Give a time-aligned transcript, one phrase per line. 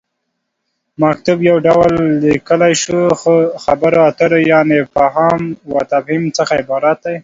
[1.01, 1.91] مکتوب: یو ډول
[2.23, 3.09] ليکل شويو
[3.63, 5.41] خبرو اترو یعنې فهام
[5.73, 7.15] وتفهيم څخه عبارت دی